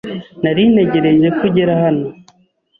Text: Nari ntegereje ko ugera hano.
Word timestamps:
Nari 0.43 0.63
ntegereje 0.73 1.27
ko 1.37 1.41
ugera 1.47 1.73
hano. 1.83 2.05